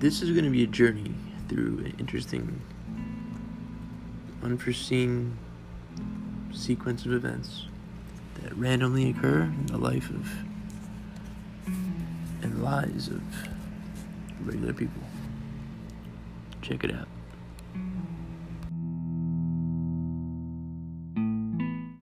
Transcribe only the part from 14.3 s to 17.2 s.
regular people. Check it out.